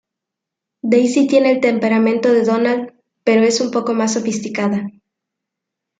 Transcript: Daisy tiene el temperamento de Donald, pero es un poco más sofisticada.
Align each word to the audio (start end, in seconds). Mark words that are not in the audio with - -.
Daisy 0.81 1.27
tiene 1.27 1.51
el 1.51 1.61
temperamento 1.61 2.33
de 2.33 2.43
Donald, 2.43 2.91
pero 3.23 3.43
es 3.43 3.61
un 3.61 3.69
poco 3.69 3.93
más 3.93 4.13
sofisticada. 4.13 4.87